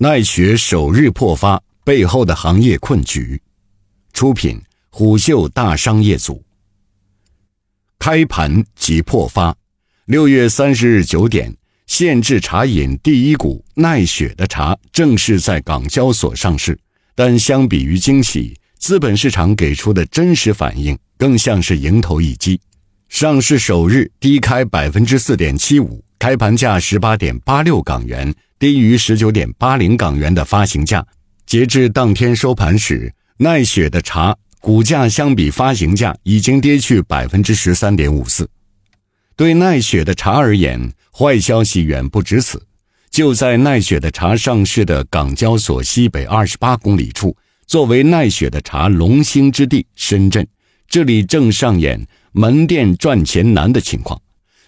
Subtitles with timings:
[0.00, 3.42] 奈雪首日破发背后的行业困局。
[4.12, 6.40] 出品：虎嗅大商业组。
[7.98, 9.52] 开盘即破发。
[10.04, 11.52] 六月三十日九点，
[11.88, 16.78] 现制茶饮第一股奈雪的茶正式在港交所上市。
[17.16, 22.60] 但相比于惊喜，资本市场给出的真实反应更像是迎头一击。
[23.08, 28.32] 上市首日低开百分之四点七五，开盘价十八点八六港元。
[28.58, 31.06] 低于十九点八零港元的发行价，
[31.46, 38.50] 截至当天收盘时，奈雪的茶股价相比发行价已经跌去百分之十三点五四。
[39.36, 42.60] 对奈雪的茶而言，坏消息远不止此。
[43.12, 50.44] 就在奈雪的茶上市的港交所西北二十八公里处，作为奈雪的茶龙兴之地，深圳，
[50.88, 54.20] 这里正上演门店赚钱难的情况。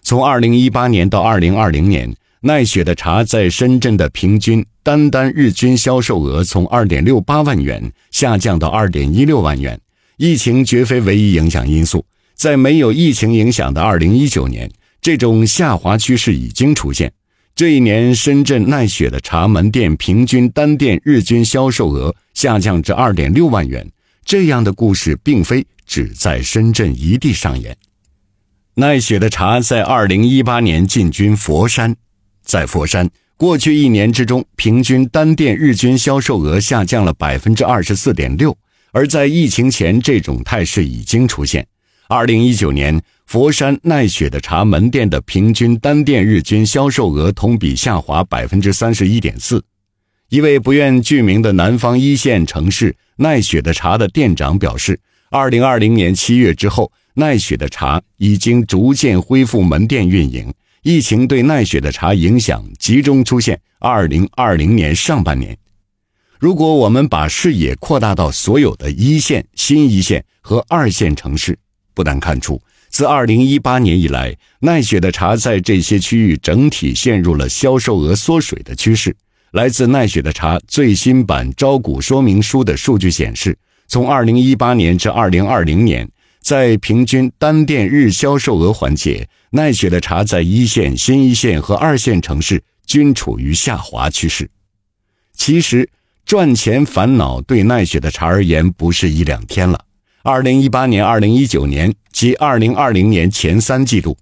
[0.02, 2.14] 从二零一八年到二零二零年。
[2.42, 9.78] 奈雪的茶在深圳的平均单单日均销售额从二点六八万元下降到二点一六万元。
[10.16, 12.02] 疫情绝非唯一影响因素，
[12.34, 14.70] 在没有疫情影响的二零一九年，
[15.02, 17.12] 这种下滑趋势已经出现。
[17.54, 23.86] 这一年，深圳奈雪的茶门店平均单店日均销售额下降至二点六万元。
[24.24, 27.76] 这样的故事并非只在深圳一地上演。
[28.76, 31.94] 奈雪的茶在二零一八年进军佛山。
[32.50, 38.58] 在佛山，过去一年之中，平均单店日均销售额下降了百分之二十四点六。
[38.90, 41.64] 而在疫情前，这种态势已经出现。
[42.08, 49.62] 二零一九年，佛山奈雪的茶门店的平均单店日均销售额同比下滑百分之三十一点四。
[50.28, 54.98] 一位不愿具名的南方一线城市奈雪的茶的店长表示，
[55.30, 60.52] 二零二零年七月之后，奈雪的茶已经逐渐恢复门店运营。
[60.82, 65.54] 疫情对奈雪的茶影响集中出现二零二零年上半年。
[66.38, 71.58] 如果我们把视野扩大到所有的一线、新一线和二线城市，
[71.92, 72.58] 不难看出，
[72.88, 79.14] 自二零一八年以来，奈雪的茶在这些区域整体陷入了销售额缩水的趋势。
[79.50, 83.54] 来自奈雪的茶最新版招股说明书的数据显示，
[83.86, 86.08] 从二零一八年至二零二零年。
[86.42, 94.50] 在平均单店日销售额环节，奈雪的茶在一线、新一线和二线城市均处于下滑趋势。
[95.34, 95.88] 其实，
[96.24, 99.78] 赚钱烦恼对奈雪的茶而言不是一两天了。
[100.22, 104.16] 二零一八年、二零一九年及二零二零年前三季度，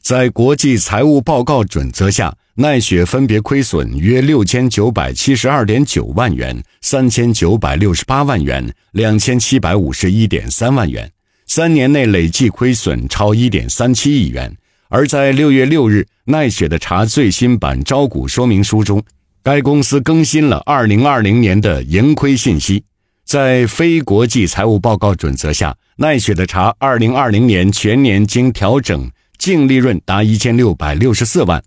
[0.00, 11.10] 在国际财务报告准则下，奈雪分别亏损约六千九百七十二点九万元、三千九百六十八万元、两千七百五十一点三万元。
[11.46, 14.56] 三年内累计亏损超一点三七亿元，
[14.88, 19.02] 而在六月六日，奈雪的茶最新版招股说明书中，
[19.42, 22.84] 该公司更新了二零二零年的盈亏信息。
[23.24, 31.62] 在非国际财务报告准则下，奈雪的茶二零二零年全年经调整净利润达一千六百六十四万。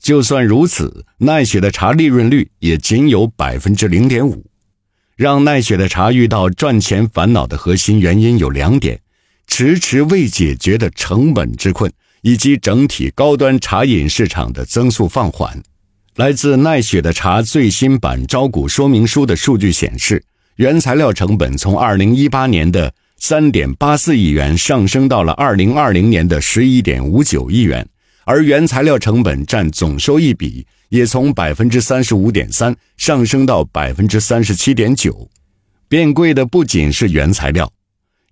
[0.00, 4.44] 就算如此，奈雪的茶利润率也仅有百分之零点五。
[5.14, 8.98] 让奈雪的茶遇到赚钱烦恼的核心原因有两点。
[9.54, 11.92] 迟迟未解决的成本之困，
[12.22, 15.62] 以及整体高端茶饮市场的增速放缓。
[16.16, 20.24] 来自奈雪的茶最新版招股说明书的数据显示，
[20.56, 27.86] 原材料成本从二零一八年的三点八四亿元上升到了二零二零年的十一点五九亿元，
[28.24, 35.28] 而原材料成本占总收益比也从百分之三十五点三上升到百分之三十七点九。
[35.90, 37.70] 变贵的不仅是原材料。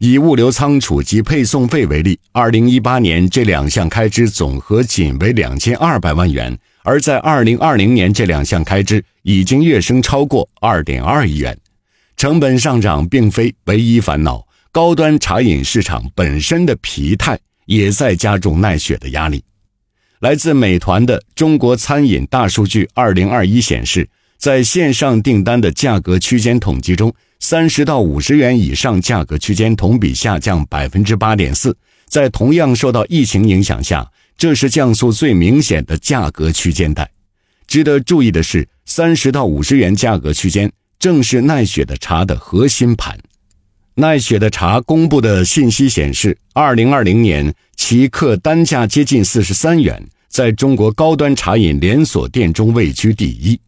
[0.02, 11.54] 以物流仓储及配送费为例，二零一八年这两项开支总和仅为两千二百万元，而在二零二零年这两项开支已经跃升超过二点二亿元。
[12.16, 19.44] 成本上涨并非唯一烦恼，高端茶饮市场本身的疲态也在加重奈雪的压力。
[20.20, 27.14] 来自美团的中国餐饮大数据二零二一显示，在线上订单的价格区间统计中。
[27.42, 31.74] 三十到五十元以上价格区间同比下降百分之八点四，
[32.06, 34.06] 在同样受到疫情影响下，
[34.36, 37.10] 这是降速最明显的价格区间带。
[37.66, 43.18] 值得注意的是，三十到五十元价格区间正是奈雪的茶的核心盘。
[43.94, 53.58] 奈雪的茶公布的信息显示，二零二零年其客单价接近四十三元，在中国高端茶饮连锁店中位居第一。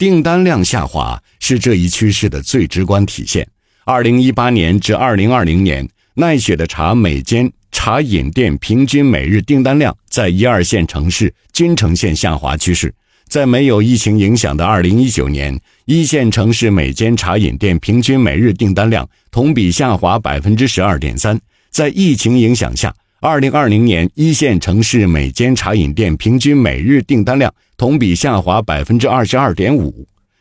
[0.00, 3.46] 订单量下滑是这一趋势的最直观体现。
[3.84, 12.94] 二零一八年至二零二零年，奈雪的茶每间茶饮店平均每日订单量在一二线城市均呈现下滑趋势，
[13.28, 21.38] 在没有疫情影响的2019年，一线城市每间茶饮店平均每日订单量同比下滑12.3%。
[21.68, 29.92] 在疫情影响下，2020年一线城市每间茶饮店平均每日订单量同比下滑22.5%。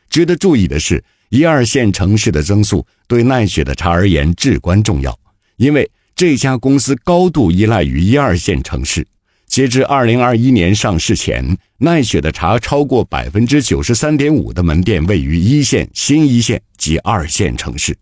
[0.10, 5.18] 值得注意的是，一二线城市的增速对奈雪的茶而言至关重要，
[5.58, 9.06] 因为这家公司高度依赖于一二线城市。
[9.46, 17.98] 截至二零二一年上市前，奈雪的茶超过百分之九十三点五的门店位于一线、新一线及二线城市。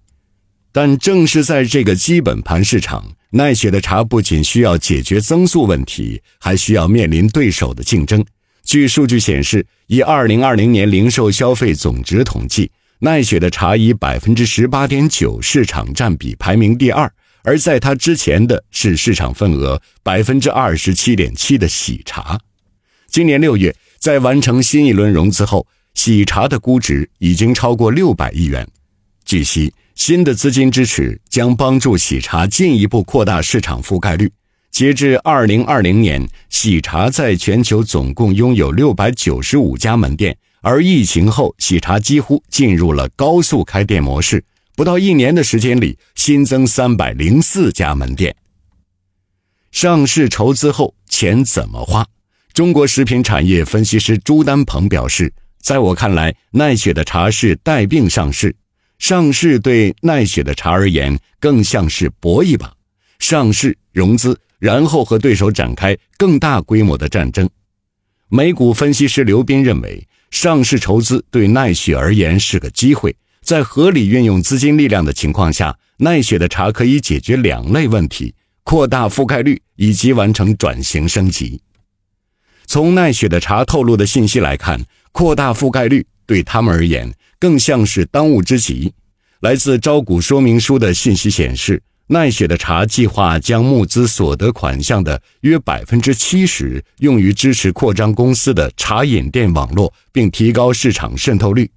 [0.72, 8.24] 但正是在这个基本盘市场，奈雪的茶不仅需要解决增速问题，还需要面临对手的竞争。
[8.64, 17.12] 据数据显示，以二零二零年零售消费总值统计，奈雪的茶以百分之十八点九市场占比排名第二。
[17.44, 22.38] 而在它之前的是市场份额百分之二十七点七的喜茶。
[23.10, 28.68] 今年六月，在完成新一轮融资后，喜茶的估值已经超过六百亿元。
[29.24, 34.32] 据悉，新的资金支持将帮助喜茶进一步扩大市场覆盖率。
[34.70, 44.42] 截至二零二零年，喜茶在全球总共拥有六百九十五家门店，而疫情后，喜茶几乎进入了高速开店模式。
[44.76, 48.36] 不到一年的时间里，新增三百零四家门店。
[49.72, 52.06] 上市筹资后钱怎么花？
[52.54, 58.56] 中国食品产业分析师朱丹鹏表示，在我看来，奈雪的茶是带病上市，
[59.00, 62.74] 上市对奈雪的茶而言更像是搏一把，
[63.20, 67.48] 上市融资，然后和对手展开更大规模的战争。
[68.30, 73.16] 美股分析师刘斌认为，上市筹资对奈雪而言是个机会。
[73.42, 81.62] 在合理运用资金力量的情况下，奈雪的茶可以解决两类问题：扩大覆盖率以及完成转型升级。
[82.66, 84.84] 从奈雪的茶透露的信息来看，
[85.14, 88.94] 扩大覆盖率对他们而言更像是当务之急。
[89.42, 101.70] 来自招股说明书的信息显示，奈雪的茶计划将募资所得款项的约百分之七十用于支持扩张公司的茶饮店网络，并提高市场渗透率。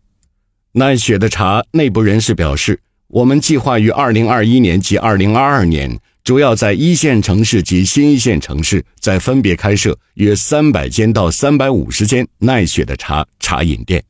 [0.72, 14.02] 奈雪的茶内部人士表示，我们计划于二零二一年及二零二二年，主要在一线城市及新一线城市，再分别开设约三百间到三百五十间奈雪的茶茶饮店。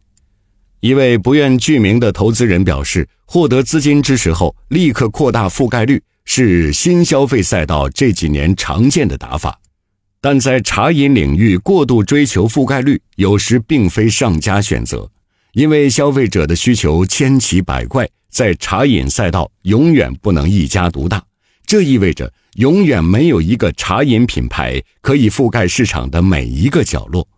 [0.81, 9.61] 一位不愿具名的投资人表示，获得资金支持后，立刻扩大覆盖率是新消费赛道这几年常见的打法，
[10.23, 15.06] 但在茶饮领域过度追求覆盖率，有时并非上佳选择。
[15.53, 21.23] 因为消费者的需求千奇百怪，在茶饮赛道永远不能一家独大。
[21.67, 27.29] 这意味着永远没有一个茶饮品牌可以覆盖市场的每一个角落。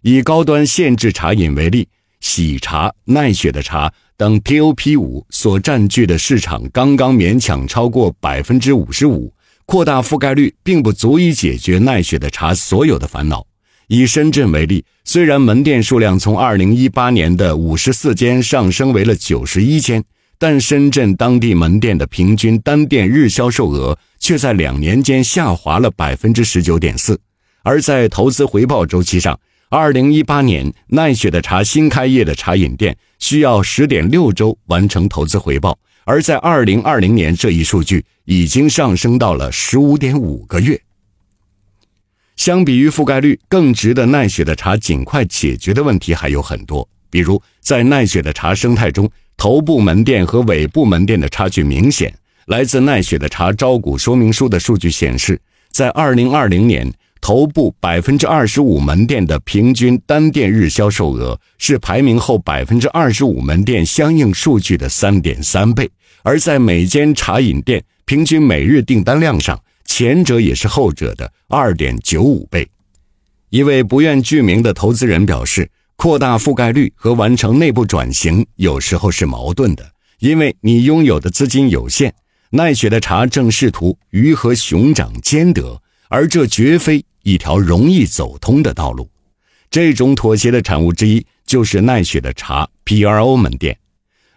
[0.00, 1.88] 以高端限制茶饮为例，
[2.26, 9.32] 喜茶、奈雪的茶等 TOP 五所占据的市场刚刚勉强超过百分之五十五，
[9.64, 13.46] 扩大覆盖率并不足以解决奈雪的茶所有的烦恼。
[13.86, 20.02] 以深圳为例，虽然门店数量从二零一八年的五十四间上升为了九十一间，
[20.36, 27.20] 但深圳当地门店的平均单店日销售额却在两年间下滑了百分之十九点四。
[27.62, 40.80] 而在投资回报周期上，二零一八年奈雪的茶新开业的茶饮店需要十点六周完成投资回报，而在二零二零年这一数据已经上升到了十五点五个月。
[42.36, 46.88] 相比于覆盖率，更值得奈雪的茶尽快解决的问题还有很多。
[47.10, 52.14] 比如，在奈雪的茶生态中，头部门店和尾部门店的差距明显。
[52.46, 55.40] 来自奈雪的茶招股说明书的数据显示，
[55.72, 56.92] 在2020年，
[57.26, 65.86] 头部百分之二十五门店的平均单店日销售额是排名后百分之二十五门店相应数据的三点三倍；
[66.22, 72.64] 而在每间茶饮店平均每日订单量上，前者也是后者的二点九五倍。
[73.50, 79.84] 一位不愿具名的投资人表示，扩大覆盖率和完成内部转型有时候是矛盾的，
[80.20, 82.14] 因为你拥有的资金有限。
[82.50, 89.10] 奈雪的茶正试图鱼和熊掌兼得，而这绝非一条容易走通的道路。
[89.68, 93.76] 这种妥协的产物之一就是奈雪的茶 P.R.O 门店。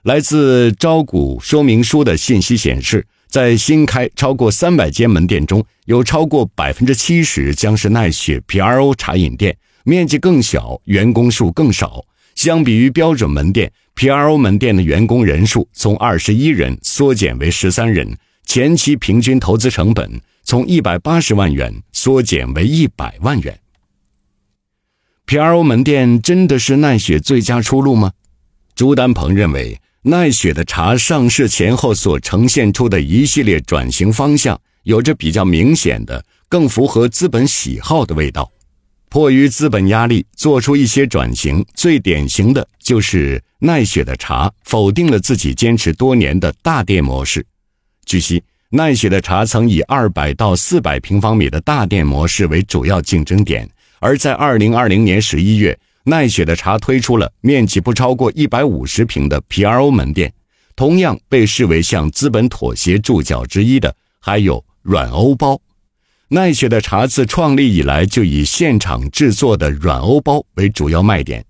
[0.01, 3.05] 来自招股说明书的信息显示。
[3.29, 12.03] 在新开超过三百间门店中，有超过百分之七十将是奈雪 P.R.O 茶饮店，面积更小，员工数更少。
[12.33, 18.17] 相比于标准门店，P.R.O 门店的员工人数从二十一人缩减为十三人，
[18.47, 20.19] 前期平均投资成本
[20.49, 23.59] 从一百八十万元缩减为一百万元。
[25.27, 28.11] P.R.O 门店真的是奈雪最佳出路吗？
[28.73, 38.51] 朱丹鹏认为，奈雪的茶上市前后所呈现出的一系列转型方向，有着比较明显的、更符合资本喜好的味道。
[39.07, 47.45] 迫于资本压力，做出一些转型，最典型的就是奈雪的茶否定了自己坚持多年的大店模式。
[48.03, 53.67] 据悉，奈雪的茶曾以二百到四百平方米的大店模式为主要竞争点。
[53.99, 60.31] 而在二零二零年十一月，奈雪的茶推出了面积不超过一百五十平的 P.R.O 门店。
[60.75, 65.59] 同样被视为向资本妥协注脚之一的，还有软欧包。
[66.27, 71.43] 奈雪的茶自创立以来就以现场制作的软欧包为主要卖点。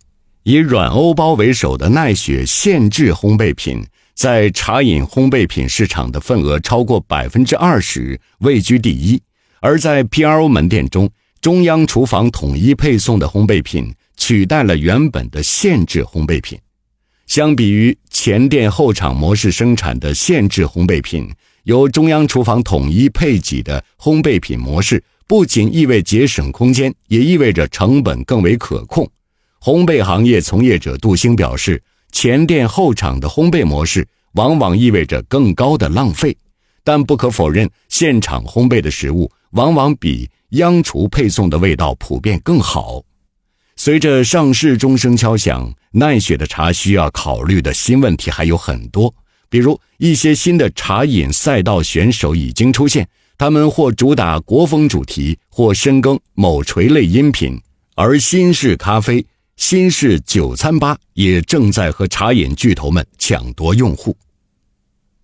[0.44, 3.86] 以软欧包为首的奈雪现制烘焙品，
[4.20, 9.18] 在茶饮烘焙品市场的份额超过百分之二十，位居第一。
[9.62, 11.10] 而在 P.R.O 门店中，
[11.40, 16.60] 中央厨房统一配送的烘焙品取代了原本的限制烘焙品。
[17.28, 21.32] 相比于前店后厂模式生产的限制烘焙品，
[21.64, 29.10] 由中央厨房统一配给的烘焙品模式，不仅意味节省空间，也意味着成本更为可控。
[29.62, 31.82] 烘焙行业从业者杜兴表示，
[32.12, 36.36] 前店后厂的烘焙模式往往意味着更高的浪费，
[36.84, 40.30] 但不可否认，现场烘焙的食物往往比。
[40.54, 43.04] 央厨配送的味道普遍更好。
[43.76, 49.14] 随着上市钟声敲响，奈雪的茶需要考虑的新问题还有很多，
[49.48, 57.62] 比如一些新的茶饮赛道选手已经出现，他们或主打国风主题，或深耕某垂类饮品。
[57.94, 59.24] 而新式咖啡、
[59.60, 64.16] 新式酒餐吧也正在和茶饮巨头们抢夺用户。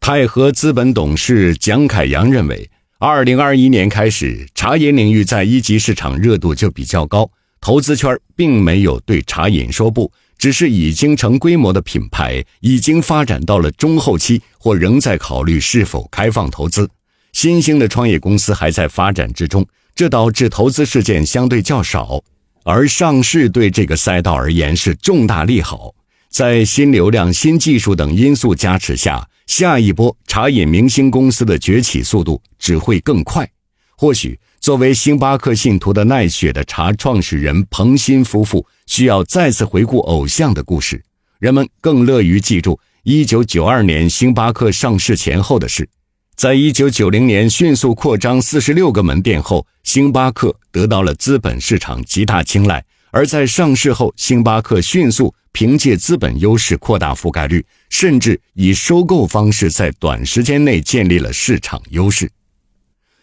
[0.01, 2.69] 泰和资本董事蒋凯阳认为。
[2.99, 7.29] 二零二一年开始，茶饮领域在一级市场热度就比较高，
[7.61, 16.89] 投资圈并没有对茶饮说不，只是已经成规模的品牌已经发展到了中后期，或仍在考虑是否开放投资。
[17.31, 19.65] 新兴的创业公司还在发展之中，
[19.95, 22.21] 这导致投资事件相对较少，
[22.65, 25.93] 而上市对这个赛道而言是重大利好。
[26.29, 29.25] 在新流量、新技术等因素加持下。
[29.45, 33.47] 下一波茶饮明星公司的崛起速度只会更快。
[33.95, 40.99] 或许，作为星巴克信徒的奈雪的茶创始人彭鑫夫妇需要再次回顾偶像的故事。
[41.37, 45.87] 人们更乐于记住1992年星巴克上市前后的事。
[46.35, 52.83] 在1990年迅速扩张46个门店后，星巴克得到了资本市场极大青睐。
[53.09, 62.29] 而在上市后，星巴克迅速凭借资本优势扩大覆盖率，甚至以收购方式在短时间内建立了市场优势。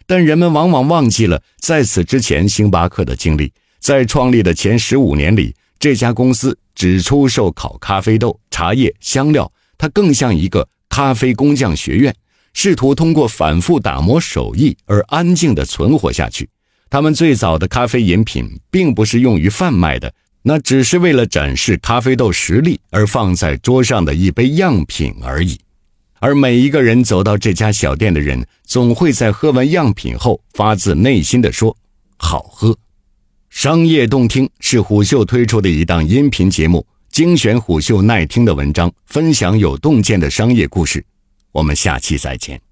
[0.06, 3.52] 但人们往往忘记了，在此之前，星巴克的经历。
[3.78, 12.14] 在创立的前十五年里，这家公司只出售烤咖啡豆、茶叶、香料，它更像一个咖啡工匠学院，
[12.54, 16.48] 试图通过反复打磨手艺而安静地存活下去。
[16.90, 25.58] 他们最早的咖啡饮品并不是用于贩卖的，那只是为了展示咖啡豆实力而放在桌上的一杯样品而已。
[26.18, 31.76] 而每一个人走到这家小店的人，总会在喝完样品后发自内心的说
[32.16, 32.76] ：“好喝。”
[33.50, 41.04] 商业动听是虎嗅推出的一档音频节目，精选虎嗅耐听的文章，分享有洞见的商业故事。
[41.52, 42.71] 我们下期再见。